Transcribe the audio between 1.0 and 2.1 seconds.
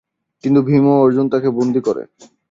অর্জুন তাকে বন্দী করে।